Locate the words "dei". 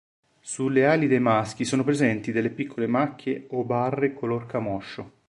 1.05-1.19